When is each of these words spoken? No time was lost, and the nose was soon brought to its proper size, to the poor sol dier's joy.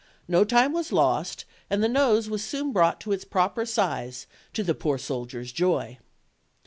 No 0.27 0.43
time 0.43 0.73
was 0.73 0.91
lost, 0.91 1.45
and 1.69 1.83
the 1.83 1.87
nose 1.87 2.27
was 2.27 2.43
soon 2.43 2.71
brought 2.71 2.99
to 3.01 3.11
its 3.11 3.23
proper 3.23 3.67
size, 3.67 4.25
to 4.53 4.63
the 4.63 4.73
poor 4.73 4.97
sol 4.97 5.25
dier's 5.27 5.51
joy. 5.51 5.99